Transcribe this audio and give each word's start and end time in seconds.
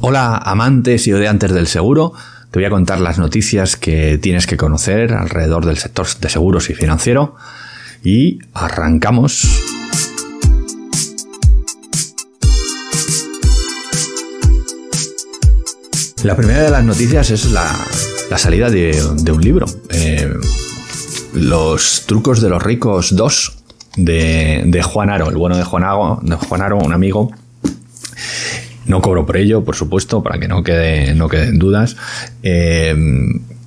Hola 0.00 0.36
amantes 0.36 1.08
y 1.08 1.12
odiantes 1.12 1.50
del 1.52 1.66
seguro, 1.66 2.12
te 2.52 2.60
voy 2.60 2.66
a 2.66 2.70
contar 2.70 3.00
las 3.00 3.18
noticias 3.18 3.76
que 3.76 4.16
tienes 4.18 4.46
que 4.46 4.56
conocer 4.56 5.12
alrededor 5.12 5.66
del 5.66 5.76
sector 5.76 6.06
de 6.20 6.28
seguros 6.28 6.70
y 6.70 6.74
financiero 6.74 7.34
y 8.04 8.38
arrancamos. 8.54 9.42
La 16.22 16.36
primera 16.36 16.62
de 16.62 16.70
las 16.70 16.84
noticias 16.84 17.30
es 17.30 17.50
la, 17.50 17.68
salida 18.36 18.70
de, 18.70 19.02
un 19.32 19.42
libro. 19.42 19.66
Eh, 19.90 20.32
los 21.34 22.04
trucos 22.06 22.40
de 22.40 22.48
los 22.48 22.62
ricos 22.62 23.16
2 23.16 23.58
de, 23.96 24.80
Juan 24.84 25.10
Aro, 25.10 25.28
el 25.28 25.36
bueno 25.36 25.56
de 25.56 25.64
Juan, 25.64 25.82
Aro, 25.82 26.20
de 26.22 26.36
Juan 26.36 26.62
Aro, 26.62 26.78
un 26.78 26.92
amigo. 26.92 27.32
No 28.88 29.00
cobro 29.00 29.24
por 29.24 29.36
ello, 29.36 29.64
por 29.64 29.76
supuesto, 29.76 30.22
para 30.22 30.38
que 30.38 30.48
no, 30.48 30.62
quede, 30.62 31.14
no 31.14 31.28
queden 31.28 31.58
dudas. 31.58 31.96
Eh, 32.42 32.94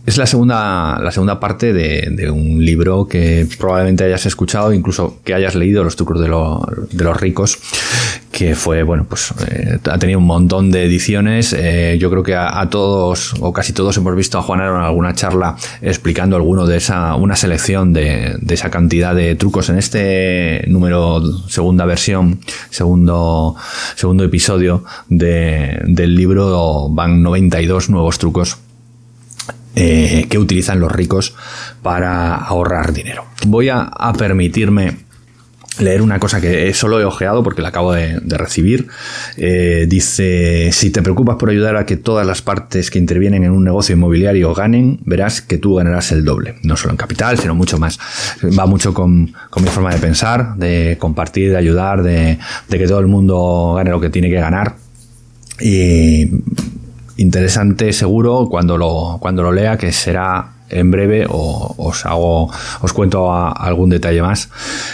es 0.06 0.18
la 0.18 0.26
segunda, 0.26 1.00
la 1.00 1.12
segunda 1.12 1.40
parte 1.40 1.74
de, 1.74 2.32
un 2.32 2.66
libro 2.66 3.08
que 3.08 3.48
probablemente 3.60 4.04
hayas 4.04 4.26
escuchado, 4.26 4.74
incluso 4.74 5.20
que 5.24 5.34
hayas 5.34 5.54
leído, 5.54 5.84
Los 5.84 5.96
trucos 5.96 6.20
de, 6.20 6.26
de 6.26 7.04
los 7.04 7.22
ricos, 7.22 7.60
que 8.32 8.56
fue, 8.56 8.84
bueno, 8.84 9.06
pues 9.08 9.34
eh, 9.48 9.78
ha 9.90 9.98
tenido 9.98 10.20
un 10.20 10.26
montón 10.26 10.72
de 10.72 10.86
ediciones. 10.86 11.54
Eh, 11.54 11.98
yo 12.00 12.10
creo 12.10 12.24
que 12.24 12.36
a, 12.36 12.68
todos, 12.70 13.34
o 13.40 13.52
casi 13.52 13.74
todos, 13.74 13.98
hemos 13.98 14.16
visto 14.16 14.38
a 14.38 14.42
Juan 14.42 14.62
en 14.62 14.68
alguna 14.68 15.14
charla 15.14 15.58
explicando 15.82 16.36
alguno 16.36 16.66
de 16.66 16.78
esa, 16.78 17.16
una 17.16 17.36
selección 17.36 17.94
de, 17.94 18.38
de, 18.40 18.54
esa 18.54 18.70
cantidad 18.70 19.14
de 19.14 19.36
trucos. 19.36 19.70
En 19.70 19.78
este 19.78 20.64
número, 20.68 21.22
segunda 21.50 21.86
versión, 21.86 22.40
segundo, 22.70 23.56
segundo 23.96 24.24
episodio 24.24 24.84
de, 25.10 25.82
del 25.86 26.16
libro, 26.16 26.90
van 26.90 27.22
92 27.22 27.90
nuevos 27.90 28.18
trucos 28.18 28.58
eh, 29.74 30.28
que 30.30 30.38
utilizan 30.38 30.82
los 30.82 30.92
ricos 30.92 31.34
para 31.82 32.36
ahorrar 32.36 32.92
dinero. 32.92 33.24
Voy 33.48 33.70
a, 33.70 33.90
permitirme 34.18 34.98
leer 35.80 36.02
una 36.02 36.20
cosa 36.20 36.42
que 36.42 36.74
solo 36.74 37.00
he 37.00 37.06
ojeado 37.06 37.44
porque 37.44 37.62
la 37.62 37.70
acabo 37.70 37.94
de, 37.94 38.20
recibir. 38.28 38.88
Eh, 39.38 39.86
dice, 39.88 40.72
si 40.72 40.90
te 40.90 41.02
preocupas 41.02 41.38
por 41.38 41.50
ayudar 41.50 41.78
a 41.78 41.86
que 41.86 41.98
todas 41.98 42.26
las 42.26 42.42
partes 42.42 42.92
que 42.92 43.00
intervienen 43.00 43.44
en 43.44 43.52
un 43.52 43.64
negocio 43.64 43.96
inmobiliario 43.96 44.54
ganen, 44.54 45.00
verás 45.06 45.42
que 45.42 45.58
tú 45.58 45.76
ganarás 45.76 46.12
el 46.12 46.26
doble. 46.26 46.56
No 46.64 46.76
solo 46.76 46.92
en 46.92 46.98
capital, 46.98 47.38
sino 47.38 47.56
mucho 47.56 47.78
más. 47.78 48.00
Va 48.58 48.66
mucho 48.66 48.94
con, 48.94 49.22
mi 49.24 49.68
forma 49.68 49.94
de 49.94 50.00
pensar, 50.00 50.56
de 50.56 50.98
compartir, 51.00 51.52
de 51.52 51.58
ayudar, 51.58 52.04
de, 52.04 52.38
de 52.68 52.78
que 52.78 52.88
todo 52.88 53.00
el 53.00 53.08
mundo 53.08 53.74
gane 53.76 53.92
lo 53.92 54.02
que 54.02 54.10
tiene 54.10 54.30
que 54.30 54.40
ganar. 54.40 54.76
Y 55.60 56.30
interesante 57.18 57.94
seguro 57.94 58.48
cuando 58.50 58.78
lo, 58.78 59.18
cuando 59.20 59.44
lo 59.44 59.52
lea, 59.52 59.78
que 59.78 59.92
será 59.92 60.61
en 60.72 60.92
breve 60.92 61.26
o 61.30 61.76
os 61.78 62.06
hago 62.06 62.52
os 62.82 62.94
cuento 62.94 63.34
algún 63.34 63.90
detalle 63.90 64.22
más. 64.22 64.50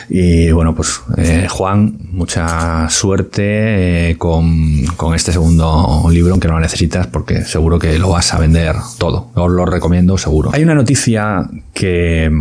Y 0.09 0.51
bueno 0.51 0.75
pues 0.75 1.01
eh, 1.17 1.47
Juan 1.49 1.97
mucha 2.11 2.89
suerte 2.89 4.11
eh, 4.11 4.17
con, 4.17 4.85
con, 4.95 5.15
este 5.15 5.31
segundo 5.31 6.07
libro 6.11 6.33
aunque 6.33 6.47
no 6.47 6.55
lo 6.55 6.59
necesitas 6.59 7.07
porque 7.07 7.43
seguro 7.43 7.79
que 7.79 7.97
lo 7.97 8.09
vas 8.09 8.33
a 8.33 8.39
vender 8.39 8.75
todo. 8.97 9.29
Os 9.35 9.51
lo 9.51 9.65
recomiendo 9.65 10.17
seguro. 10.17 10.51
Hay 10.53 10.63
una 10.63 10.75
noticia 10.75 11.49
que 11.73 12.31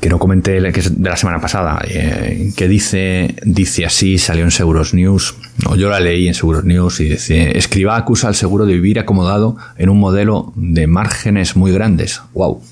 que 0.00 0.08
no 0.08 0.18
comenté, 0.18 0.72
que 0.72 0.80
es 0.80 1.02
de 1.02 1.10
la 1.10 1.16
semana 1.16 1.40
pasada, 1.40 1.82
eh, 1.86 2.52
que 2.56 2.68
dice, 2.68 3.36
dice 3.44 3.84
así, 3.84 4.16
salió 4.16 4.44
en 4.44 4.50
Seguros 4.50 4.94
News, 4.94 5.34
o 5.66 5.76
yo 5.76 5.90
la 5.90 6.00
leí 6.00 6.26
en 6.26 6.34
Seguros 6.34 6.64
News 6.64 7.00
y 7.00 7.10
dice, 7.10 7.56
escriba 7.56 7.96
acusa 7.96 8.28
al 8.28 8.34
seguro 8.34 8.64
de 8.64 8.74
vivir 8.74 8.98
acomodado 8.98 9.56
en 9.76 9.90
un 9.90 10.00
modelo 10.00 10.52
de 10.56 10.86
márgenes 10.86 11.54
muy 11.56 11.70
grandes. 11.70 12.22
¡Wow! 12.32 12.62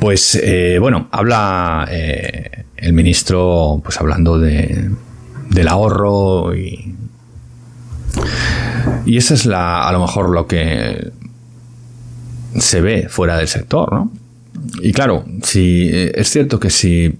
Pues 0.00 0.38
eh, 0.42 0.78
bueno, 0.80 1.08
habla 1.10 1.86
eh, 1.90 2.64
el 2.76 2.92
ministro, 2.92 3.82
pues 3.84 4.00
hablando 4.00 4.38
de, 4.38 4.90
del 5.50 5.68
ahorro 5.68 6.56
y, 6.56 6.94
y 9.04 9.16
esa 9.18 9.34
es 9.34 9.44
la, 9.44 9.86
a 9.86 9.92
lo 9.92 10.00
mejor 10.00 10.30
lo 10.30 10.46
que 10.46 11.10
se 12.58 12.80
ve 12.80 13.08
fuera 13.10 13.36
del 13.36 13.48
sector, 13.48 13.92
¿no? 13.92 14.12
Y 14.82 14.92
claro, 14.92 15.24
si 15.42 15.88
eh, 15.90 16.12
es 16.14 16.30
cierto 16.30 16.58
que 16.58 16.70
si 16.70 17.18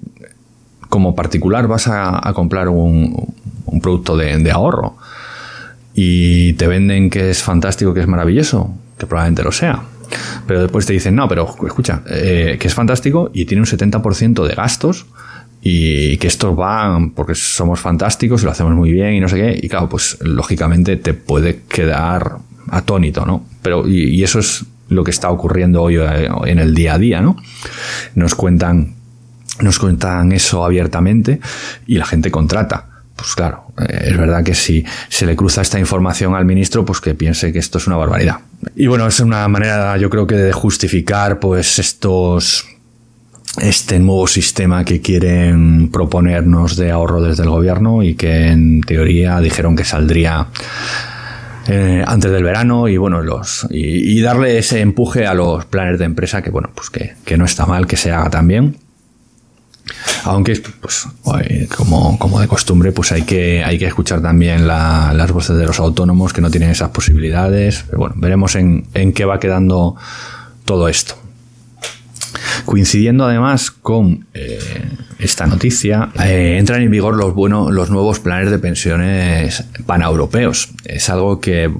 como 0.88 1.14
particular 1.14 1.66
vas 1.68 1.88
a, 1.88 2.32
comprar 2.34 2.68
un, 2.68 3.34
producto 3.82 4.16
de, 4.16 4.50
ahorro 4.50 4.96
y 5.94 6.54
te 6.54 6.66
venden 6.66 7.10
que 7.10 7.30
es 7.30 7.42
fantástico, 7.42 7.92
que 7.92 8.00
es 8.00 8.06
maravilloso, 8.06 8.74
que 8.96 9.06
probablemente 9.06 9.42
lo 9.42 9.52
sea, 9.52 9.82
pero 10.46 10.62
después 10.62 10.86
te 10.86 10.94
dicen, 10.94 11.14
no, 11.14 11.28
pero 11.28 11.54
escucha, 11.66 12.02
eh, 12.08 12.56
que 12.58 12.68
es 12.68 12.74
fantástico 12.74 13.30
y 13.34 13.44
tiene 13.44 13.60
un 13.60 13.66
70% 13.66 14.46
de 14.46 14.54
gastos 14.54 15.06
y 15.60 16.16
que 16.16 16.28
estos 16.28 16.56
van 16.56 17.10
porque 17.10 17.34
somos 17.34 17.80
fantásticos 17.80 18.42
y 18.42 18.44
lo 18.46 18.52
hacemos 18.52 18.74
muy 18.74 18.92
bien 18.92 19.14
y 19.14 19.20
no 19.20 19.28
sé 19.28 19.36
qué, 19.36 19.60
y 19.62 19.68
claro, 19.68 19.88
pues 19.88 20.16
lógicamente 20.22 20.96
te 20.96 21.12
puede 21.12 21.62
quedar 21.68 22.38
atónito, 22.70 23.26
¿no? 23.26 23.44
Pero, 23.62 23.86
y 23.86 24.22
eso 24.22 24.38
es 24.38 24.64
lo 24.88 25.04
que 25.04 25.10
está 25.10 25.30
ocurriendo 25.30 25.82
hoy 25.82 25.96
eh, 25.96 26.28
en 26.46 26.58
el 26.58 26.74
día 26.74 26.94
a 26.94 26.98
día, 26.98 27.20
¿no? 27.20 27.36
Nos 28.14 28.34
cuentan, 28.34 28.94
nos 29.60 29.78
cuentan 29.78 30.32
eso 30.32 30.64
abiertamente 30.64 31.40
y 31.86 31.96
la 31.96 32.06
gente 32.06 32.30
contrata. 32.30 32.86
Pues 33.16 33.34
claro, 33.34 33.72
eh, 33.78 34.10
es 34.10 34.16
verdad 34.16 34.44
que 34.44 34.54
si 34.54 34.84
se 35.08 35.26
le 35.26 35.34
cruza 35.34 35.62
esta 35.62 35.78
información 35.78 36.34
al 36.34 36.44
ministro, 36.44 36.84
pues 36.84 37.00
que 37.00 37.14
piense 37.14 37.52
que 37.52 37.58
esto 37.58 37.78
es 37.78 37.86
una 37.86 37.96
barbaridad. 37.96 38.38
Y 38.76 38.86
bueno, 38.86 39.06
es 39.06 39.20
una 39.20 39.46
manera, 39.48 39.96
yo 39.96 40.08
creo 40.08 40.26
que 40.26 40.36
de 40.36 40.52
justificar, 40.52 41.40
pues 41.40 41.78
estos, 41.78 42.66
este 43.60 43.98
nuevo 43.98 44.26
sistema 44.26 44.84
que 44.84 45.00
quieren 45.00 45.90
proponernos 45.90 46.76
de 46.76 46.90
ahorro 46.90 47.20
desde 47.20 47.42
el 47.42 47.50
gobierno 47.50 48.02
y 48.02 48.14
que 48.14 48.48
en 48.48 48.82
teoría 48.82 49.40
dijeron 49.40 49.74
que 49.74 49.84
saldría 49.84 50.46
eh, 51.68 52.02
antes 52.06 52.30
del 52.30 52.42
verano 52.42 52.88
y 52.88 52.96
bueno, 52.96 53.20
los 53.22 53.66
y, 53.70 54.20
darle 54.22 54.58
ese 54.58 54.80
empuje 54.80 55.26
a 55.26 55.34
los 55.34 55.66
planes 55.66 55.98
de 55.98 56.06
empresa 56.06 56.40
que 56.40 56.50
bueno, 56.50 56.70
pues 56.74 56.88
que, 56.90 57.36
no 57.36 57.44
está 57.44 57.66
mal 57.66 57.86
que 57.86 57.96
se 57.96 58.10
haga 58.10 58.30
también. 58.30 58.78
Aunque, 60.24 60.60
pues, 60.80 61.06
como, 61.74 62.18
como, 62.18 62.40
de 62.40 62.48
costumbre, 62.48 62.92
pues 62.92 63.12
hay 63.12 63.22
que, 63.22 63.62
hay 63.64 63.78
que 63.78 63.86
escuchar 63.86 64.20
también 64.20 64.66
las 64.66 65.32
voces 65.32 65.56
de 65.56 65.64
los 65.64 65.78
autónomos 65.78 66.32
que 66.32 66.42
no 66.42 66.50
tienen 66.50 66.70
esas 66.70 66.90
posibilidades. 66.90 67.84
Pero 67.86 67.98
bueno, 67.98 68.14
veremos 68.18 68.54
en, 68.56 68.86
en 68.92 69.12
qué 69.12 69.24
va 69.24 69.38
quedando 69.38 69.96
todo 70.66 70.88
esto. 70.88 71.14
Coincidiendo 72.66 73.24
además 73.24 73.70
con 73.70 74.26
eh, 74.34 74.58
esta 75.18 75.46
noticia, 75.46 76.10
eh, 76.22 76.56
entran 76.58 76.82
en 76.82 76.90
vigor 76.90 77.16
los, 77.16 77.34
bueno, 77.34 77.70
los 77.70 77.90
nuevos 77.90 78.20
planes 78.20 78.50
de 78.50 78.58
pensiones 78.58 79.64
paneuropeos. 79.84 80.70
Es 80.84 81.10
algo 81.10 81.40
que 81.40 81.70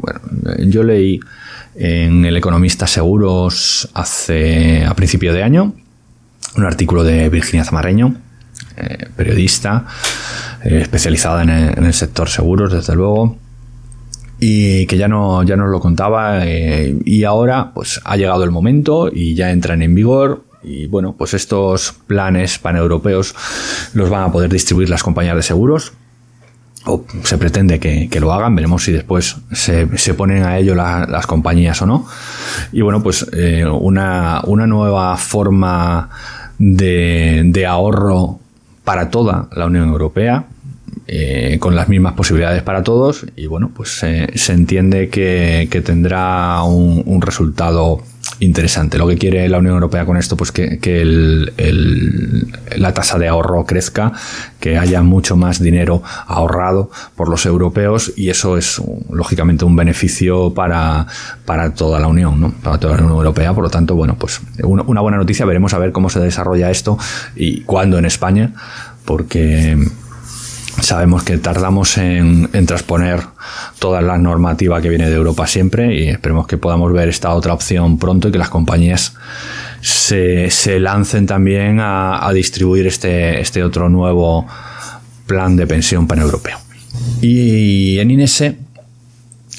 yo 0.67 0.83
leí 0.83 1.21
en 1.77 2.25
El 2.25 2.37
Economista 2.37 2.87
Seguros 2.87 3.89
hace 3.95 4.85
a 4.85 4.95
principio 4.95 5.33
de 5.33 5.45
año, 5.45 5.75
un 6.57 6.65
artículo 6.65 7.05
de 7.05 7.29
Virginia 7.29 7.65
Zamarreño, 7.65 8.17
eh, 8.77 9.07
periodista 9.17 9.87
especializada 10.65 11.45
en 11.45 11.85
el, 11.85 11.95
sector 11.95 12.29
seguros, 12.29 12.73
desde 12.73 12.97
luego 12.97 13.39
y 14.41 14.87
que 14.87 14.99
ya 14.99 15.09
no 15.09 15.43
ya 15.43 15.57
nos 15.57 15.69
lo 15.69 15.81
contaba 15.81 16.45
y 16.47 17.25
ahora 17.25 17.73
pues 17.75 18.01
ha 18.05 18.17
llegado 18.17 18.45
el 18.45 18.51
momento 18.51 19.11
y 19.13 19.35
ya 19.35 19.51
entran 19.51 19.83
en 19.83 19.95
vigor 19.95 20.45
y 20.63 20.87
bueno, 20.87 21.15
pues 21.17 21.35
estos 21.35 21.95
planes 22.07 22.59
paneuropeos 22.59 23.35
los 23.95 24.11
van 24.11 24.25
a 24.25 24.33
poder 24.33 24.51
distribuir 24.51 24.91
las 24.91 25.03
compañías 25.03 25.37
de 25.37 25.43
seguros. 25.43 25.93
O 26.85 27.05
se 27.25 27.37
pretende 27.39 27.81
que, 27.81 28.09
lo 28.21 28.33
hagan, 28.33 28.55
veremos 28.55 28.85
si 28.85 28.93
después 28.93 29.37
se, 29.53 30.15
ponen 30.15 30.45
a 30.45 30.59
ello 30.59 30.75
las 30.75 31.27
compañías 31.27 31.83
o 31.83 31.87
no. 31.87 32.07
Y 32.73 32.81
bueno, 32.81 33.03
pues 33.03 33.27
eh, 33.33 33.67
una, 33.67 34.43
nueva 34.47 35.17
forma 35.17 36.09
de, 36.59 37.67
ahorro 37.69 38.39
para 38.85 39.11
toda 39.11 39.49
la 39.53 39.67
Unión 39.67 39.89
Europea, 39.89 40.47
eh, 41.07 41.59
con 41.61 41.75
las 41.75 41.89
mismas 41.89 42.15
posibilidades 42.15 42.63
para 42.63 42.83
todos 42.83 43.27
y 43.35 43.47
bueno, 43.47 43.71
pues 43.75 43.91
se 43.91 44.53
entiende 44.53 45.09
que, 45.09 45.83
tendrá 45.85 46.63
un, 46.63 47.03
un, 47.05 47.21
resultado 47.21 48.03
interesante. 48.41 48.99
Lo 48.99 49.07
que 49.07 49.17
quiere 49.17 49.49
la 49.49 49.59
Unión 49.59 49.75
Europea 49.75 50.05
con 50.07 50.17
esto, 50.17 50.37
pues 50.37 50.53
que, 50.53 50.79
la 52.77 52.95
tasa 52.95 53.19
de 53.19 53.29
ahorro 53.29 53.65
crezca, 53.65 54.13
que 54.61 54.79
haya 54.79 55.03
mucho 55.03 55.37
más 55.37 55.61
dinero 55.61 56.03
ahorrado 56.27 56.91
por 57.17 57.29
los 57.29 57.47
europeos 57.47 58.13
y 58.17 58.31
eso 58.31 58.57
es 58.57 58.81
lógicamente 59.11 59.65
un 59.65 59.77
beneficio 59.77 60.55
para, 60.55 61.07
para 61.45 61.75
toda 61.75 62.01
la 62.01 62.09
Unión, 62.09 62.41
¿no? 62.41 62.53
para 62.63 62.79
toda 62.79 62.97
la 62.97 63.03
Unión 63.03 63.17
Europea. 63.17 63.53
Por 63.55 63.65
lo 63.65 63.71
tanto, 63.71 63.95
bueno, 63.95 64.17
pues 64.19 64.41
una 64.63 65.01
buena 65.01 65.17
noticia. 65.17 65.47
Veremos 65.47 65.75
a 65.75 65.79
ver 65.79 65.93
cómo 65.93 66.11
se 66.11 66.21
desarrolla 66.21 66.71
esto 66.71 66.99
y 67.35 67.63
cuándo 67.63 67.99
en 67.99 68.05
España, 68.05 68.55
porque 69.05 69.77
Sabemos 70.81 71.23
que 71.25 71.39
tardamos 71.39 71.99
en, 71.99 72.49
transponer 72.67 73.21
toda 73.79 74.01
la 74.01 74.17
normativa 74.19 74.81
que 74.81 74.89
viene 74.89 75.09
de 75.09 75.17
Europa 75.17 75.47
siempre 75.47 75.95
y 75.95 76.09
esperemos 76.09 76.47
que 76.47 76.57
podamos 76.57 76.93
ver 76.93 77.09
esta 77.09 77.35
otra 77.35 77.53
opción 77.53 77.99
pronto 77.99 78.29
y 78.29 78.33
que 78.33 78.39
las 78.39 78.49
compañías 78.49 79.15
se, 79.81 80.81
lancen 80.81 81.27
también 81.27 81.79
a, 81.81 82.31
distribuir 82.33 82.87
este, 82.87 83.41
este 83.41 83.63
otro 83.63 83.89
nuevo 83.89 84.47
plan 85.27 85.57
de 85.57 85.67
pensión 85.67 86.07
paneuropeo. 86.07 86.59
Y 87.21 87.99
en 87.99 88.11
INESE 88.11 88.57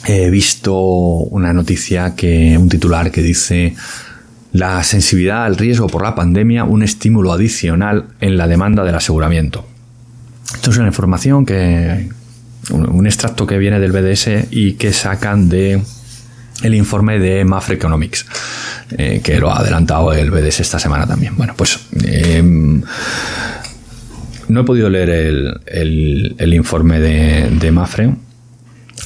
he 0.05 0.29
visto 0.29 0.75
una 0.75 1.53
noticia 1.53 2.15
que, 2.15 2.57
un 2.57 2.69
titular 2.69 3.11
que 3.11 3.21
dice 3.21 3.75
la 4.51 4.83
sensibilidad 4.83 5.45
al 5.45 5.57
riesgo 5.57 5.87
por 5.87 6.03
la 6.03 6.15
pandemia, 6.15 6.63
un 6.63 6.81
estímulo 6.83 7.31
adicional 7.31 8.07
en 8.19 8.37
la 8.37 8.47
demanda 8.47 8.83
del 8.83 8.95
aseguramiento. 8.95 9.65
Esto 10.53 10.71
es 10.71 10.77
una 10.77 10.87
información 10.87 11.45
que. 11.45 12.09
un, 12.71 13.05
extracto 13.05 13.45
que 13.45 13.57
viene 13.57 13.79
del 13.79 13.91
BDS 13.91 14.51
y 14.51 14.73
que 14.73 14.93
sacan 14.93 15.49
de 15.49 15.81
el 16.63 16.75
informe 16.75 17.19
de 17.19 17.45
Mafre 17.45 17.75
Economics, 17.75 18.25
eh, 18.97 19.21
que 19.23 19.39
lo 19.39 19.51
ha 19.51 19.59
adelantado 19.59 20.13
el 20.13 20.31
BDS 20.31 20.61
esta 20.61 20.79
semana 20.79 21.07
también. 21.07 21.35
Bueno, 21.37 21.53
pues 21.55 21.79
em, 22.03 22.81
no 24.49 24.61
he 24.61 24.63
podido 24.63 24.89
leer 24.89 25.09
el, 25.09 26.53
informe 26.53 26.99
de, 26.99 27.71
Mafre. 27.71 28.15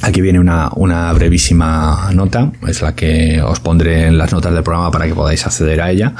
Aquí 0.01 0.21
viene 0.21 0.39
una, 0.39 0.71
una, 0.75 1.13
brevísima 1.13 2.09
nota, 2.13 2.51
es 2.67 2.81
la 2.81 2.95
que 2.95 3.41
os 3.41 3.59
pondré 3.59 4.07
en 4.07 4.17
las 4.17 4.33
notas 4.33 4.53
del 4.53 4.63
programa 4.63 4.89
para 4.89 5.05
que 5.05 5.13
podáis 5.13 5.45
acceder 5.45 5.81
a 5.81 5.91
ella. 5.91 6.13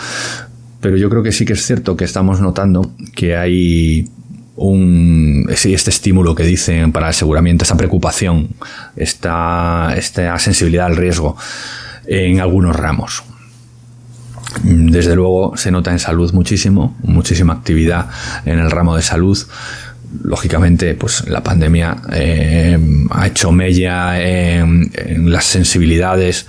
Pero 0.80 0.98
yo 0.98 1.10
creo 1.10 1.24
que 1.24 1.32
sí 1.32 1.46
que 1.46 1.54
es 1.54 1.66
cierto 1.66 1.96
que 1.96 2.04
estamos 2.06 2.42
notando 2.42 2.94
que 3.16 3.36
hay 3.36 4.10
un, 4.56 5.48
este 5.50 5.90
estímulo 5.90 6.36
que 6.36 6.44
dicen 6.44 6.92
para 6.92 7.08
el 7.08 7.12
aseguramiento, 7.12 7.64
esta 7.64 7.78
preocupación, 7.78 8.50
esta, 8.96 9.94
esta 9.98 10.38
sensibilidad 10.40 10.86
al 10.86 10.96
riesgo 10.96 11.36
en 12.06 12.40
algunos 12.40 12.76
ramos. 12.76 13.24
Desde 14.64 15.16
luego 15.16 15.58
se 15.58 15.72
nota 15.72 15.92
en 15.92 16.00
salud 16.00 16.32
muchísimo, 16.34 16.96
muchísima 17.02 17.54
actividad 17.54 18.10
en 18.46 18.60
el 18.60 18.70
ramo 18.70 18.96
de 18.96 19.02
salud. 19.02 19.38
Lógicamente, 20.22 20.94
pues 20.94 21.28
la 21.28 21.42
pandemia 21.42 21.98
eh, 22.12 22.78
ha 23.10 23.28
hecho 23.28 23.52
mella 23.52 24.22
en, 24.22 24.92
las 25.32 25.46
sensibilidades 25.46 26.46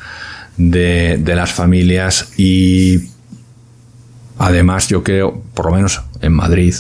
de, 0.59 1.17
de 1.19 1.35
las 1.35 1.51
familias 1.51 2.35
y 2.37 3.09
además 4.39 4.89
yo 4.89 5.03
creo, 5.03 5.43
por 5.55 5.67
lo 5.67 5.73
menos 5.73 6.03
en 6.21 6.35
Madrid, 6.35 6.75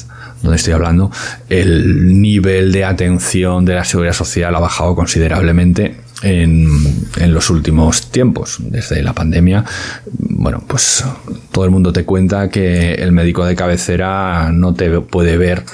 donde 0.44 0.56
estoy 0.56 0.75
hablando, 0.75 1.11
el 1.49 2.20
nivel 2.20 2.70
de 2.70 2.85
atención 2.85 3.64
de 3.64 3.75
la 3.75 3.85
seguridad 3.85 4.14
social 4.14 4.55
ha 4.55 4.61
bajado 4.61 4.94
considerablemente 4.94 5.96
en, 6.23 7.32
los 7.32 7.50
últimos 7.50 8.11
tiempos, 8.11 8.58
desde 8.61 9.02
la 9.02 9.12
pandemia. 9.12 9.64
Bueno, 10.06 10.62
pues 10.67 11.05
todo 11.50 11.64
el 11.64 11.70
mundo 11.70 11.93
te 11.93 12.05
cuenta 12.05 12.49
que 12.49 12.94
el 12.94 13.12
médico 13.12 13.44
de 13.44 13.56
cabecera 13.56 14.50
no 14.52 14.75
te 14.75 15.00
puede 15.00 15.37
ver 15.37 15.64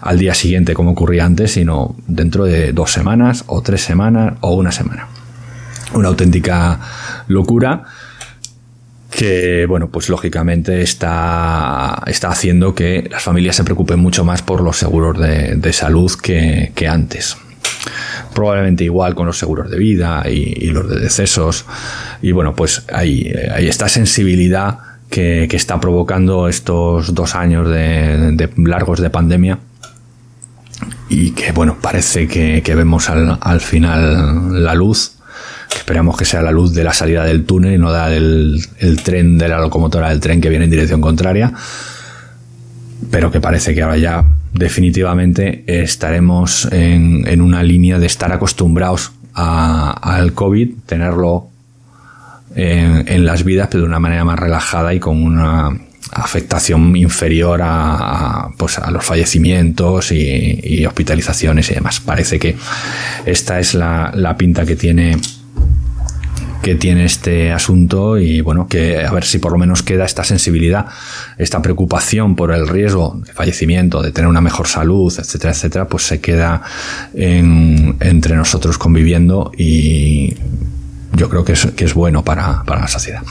al 0.00 0.18
día 0.18 0.34
siguiente 0.34 0.74
como 0.74 0.92
ocurría 0.92 1.26
antes, 1.26 1.52
sino 1.52 1.96
dentro 2.06 2.44
de 2.44 2.72
dos 2.72 2.90
semanas 2.90 3.44
o 3.46 3.62
tres 3.62 3.82
semanas 3.82 4.34
o 4.40 4.54
una 4.54 4.72
semana. 4.72 5.08
Una 5.92 6.08
auténtica 6.08 6.80
locura 7.26 7.84
que, 9.20 9.66
bueno, 9.66 9.90
pues 9.90 10.08
lógicamente 10.08 10.80
está, 10.80 12.02
está 12.06 12.30
haciendo 12.30 12.74
que 12.74 13.06
las 13.10 13.22
familias 13.22 13.54
se 13.54 13.64
preocupen 13.64 13.98
mucho 13.98 14.24
más 14.24 14.40
por 14.40 14.62
los 14.62 14.78
seguros 14.78 15.18
de, 15.18 15.72
salud 15.74 16.10
que, 16.22 16.88
antes. 16.88 17.36
Probablemente 18.34 18.84
igual 18.84 19.14
con 19.14 19.26
los 19.26 19.36
seguros 19.36 19.70
de 19.70 19.76
vida 19.76 20.24
y, 20.26 20.70
los 20.70 20.88
de 20.88 21.00
decesos. 21.00 21.66
Y 22.22 22.32
bueno, 22.32 22.54
pues 22.56 22.86
hay, 22.90 23.30
hay 23.54 23.68
esta 23.68 23.90
sensibilidad 23.90 24.78
que, 25.10 25.44
está 25.52 25.78
provocando 25.80 26.48
estos 26.48 27.14
dos 27.14 27.34
años 27.34 27.68
de, 27.68 28.48
largos 28.56 29.02
de 29.02 29.10
pandemia 29.10 29.58
y 31.10 31.32
que 31.32 31.52
bueno, 31.52 31.76
parece 31.78 32.26
que, 32.26 32.74
vemos 32.74 33.10
al, 33.10 33.36
al, 33.38 33.60
final 33.60 34.64
la 34.64 34.74
luz 34.74 35.19
Esperamos 35.90 36.16
que 36.16 36.24
sea 36.24 36.40
la 36.40 36.52
luz 36.52 36.72
de 36.72 36.84
la 36.84 36.92
salida 36.92 37.24
del 37.24 37.44
túnel 37.44 37.74
y 37.74 37.78
no 37.78 37.90
da 37.90 38.14
el, 38.14 38.64
tren 39.02 39.38
de 39.38 39.48
la 39.48 39.58
locomotora 39.58 40.10
del 40.10 40.20
tren 40.20 40.40
que 40.40 40.48
viene 40.48 40.66
en 40.66 40.70
dirección 40.70 41.00
contraria. 41.00 41.52
Pero 43.10 43.32
que 43.32 43.40
parece 43.40 43.74
que 43.74 43.82
ahora 43.82 43.96
ya 43.96 44.24
definitivamente 44.54 45.64
estaremos 45.66 46.68
en, 46.70 47.40
una 47.40 47.64
línea 47.64 47.98
de 47.98 48.06
estar 48.06 48.32
acostumbrados 48.32 49.10
al 49.34 50.32
COVID, 50.32 50.74
tenerlo 50.86 51.48
en, 52.54 53.24
las 53.24 53.42
vidas, 53.42 53.66
pero 53.68 53.82
de 53.82 53.88
una 53.88 53.98
manera 53.98 54.24
más 54.24 54.38
relajada 54.38 54.94
y 54.94 55.00
con 55.00 55.20
una 55.20 55.76
afectación 56.12 56.94
inferior 56.94 57.62
a, 57.64 58.48
pues 58.56 58.78
a 58.78 58.92
los 58.92 59.04
fallecimientos 59.04 60.12
y, 60.12 60.86
hospitalizaciones 60.86 61.68
y 61.72 61.74
demás. 61.74 61.98
Parece 61.98 62.38
que 62.38 62.54
esta 63.26 63.58
es 63.58 63.74
la 63.74 64.36
pinta 64.38 64.64
que 64.64 64.76
tiene 64.76 65.16
que 66.62 66.74
tiene 66.74 67.04
este 67.04 67.52
asunto 67.52 68.18
y 68.18 68.40
bueno, 68.40 68.68
que 68.68 69.04
a 69.04 69.10
ver 69.12 69.24
si 69.24 69.38
por 69.38 69.52
lo 69.52 69.58
menos 69.58 69.82
queda 69.82 70.04
esta 70.04 70.24
sensibilidad, 70.24 70.86
esta 71.38 71.62
preocupación 71.62 72.36
por 72.36 72.52
el 72.52 72.68
riesgo 72.68 73.20
de 73.24 73.32
fallecimiento, 73.32 74.02
de 74.02 74.12
tener 74.12 74.28
una 74.28 74.40
mejor 74.40 74.68
salud, 74.68 75.12
etcétera, 75.16 75.52
etcétera, 75.52 75.88
pues 75.88 76.04
se 76.04 76.20
queda 76.20 76.62
entre 77.14 78.36
nosotros 78.36 78.78
conviviendo 78.78 79.52
y 79.56 80.34
yo 81.14 81.28
creo 81.28 81.44
que 81.44 81.52
es, 81.52 81.66
que 81.76 81.84
es 81.84 81.94
bueno 81.94 82.24
para, 82.24 82.62
para 82.64 82.82
la 82.82 82.88
sociedad. 82.88 83.22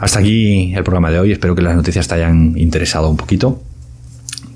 Hasta 0.00 0.18
aquí 0.18 0.74
el 0.74 0.82
programa 0.82 1.10
de 1.10 1.20
hoy, 1.20 1.32
espero 1.32 1.54
que 1.54 1.62
las 1.62 1.76
noticias 1.76 2.08
te 2.08 2.14
hayan 2.14 2.54
interesado 2.56 3.08
un 3.08 3.16
poquito. 3.16 3.62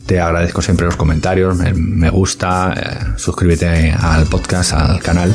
Te 0.06 0.20
agradezco 0.20 0.62
siempre 0.62 0.86
los 0.86 0.96
comentarios, 0.96 1.56
me 1.74 2.10
gusta, 2.10 2.74
eh, 2.76 3.12
suscríbete 3.16 3.92
al 3.92 4.26
podcast, 4.26 4.72
al 4.72 5.00
canal 5.00 5.34